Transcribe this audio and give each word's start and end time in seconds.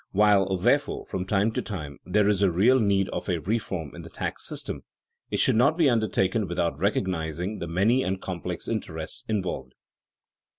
While, 0.13 0.57
therefore, 0.57 1.05
from 1.05 1.27
time 1.27 1.51
to 1.51 1.61
time 1.61 1.99
there 2.03 2.27
is 2.27 2.41
a 2.41 2.49
real 2.49 2.79
need 2.79 3.07
of 3.09 3.29
a 3.29 3.37
reform 3.37 3.91
in 3.93 4.01
the 4.01 4.09
tax 4.09 4.47
system, 4.47 4.81
it 5.29 5.37
should 5.37 5.55
not 5.55 5.77
be 5.77 5.91
undertaken 5.91 6.47
without 6.47 6.79
recognizing 6.79 7.59
the 7.59 7.67
many 7.67 8.01
and 8.01 8.19
complex 8.19 8.67
interests 8.67 9.23
involved. 9.27 9.75